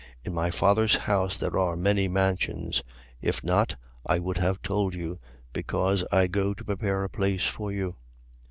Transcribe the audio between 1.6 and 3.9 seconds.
many mansions. If not,